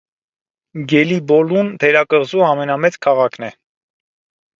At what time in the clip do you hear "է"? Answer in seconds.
3.49-3.51